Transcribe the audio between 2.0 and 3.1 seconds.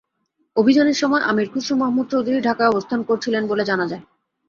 চৌধুরী ঢাকায় অবস্থান